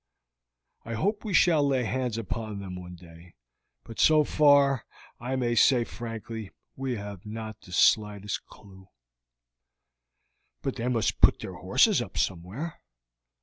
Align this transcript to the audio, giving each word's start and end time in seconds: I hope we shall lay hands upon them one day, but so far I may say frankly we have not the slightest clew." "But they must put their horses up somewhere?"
I 0.83 0.95
hope 0.95 1.23
we 1.23 1.31
shall 1.35 1.63
lay 1.63 1.83
hands 1.83 2.17
upon 2.17 2.57
them 2.57 2.75
one 2.75 2.95
day, 2.95 3.35
but 3.83 3.99
so 3.99 4.23
far 4.23 4.83
I 5.19 5.35
may 5.35 5.53
say 5.53 5.83
frankly 5.83 6.49
we 6.75 6.95
have 6.95 7.23
not 7.23 7.61
the 7.61 7.71
slightest 7.71 8.47
clew." 8.47 8.87
"But 10.63 10.77
they 10.77 10.87
must 10.87 11.21
put 11.21 11.41
their 11.41 11.53
horses 11.53 12.01
up 12.01 12.17
somewhere?" 12.17 12.81